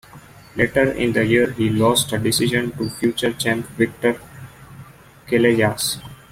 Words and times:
Later 0.55 0.93
in 0.93 1.13
the 1.13 1.23
year 1.23 1.51
he 1.51 1.69
lost 1.69 2.11
a 2.11 2.17
decision 2.17 2.71
to 2.71 2.89
future 2.89 3.33
champ 3.33 3.67
Victor 3.67 4.19
Callejas. 5.27 5.99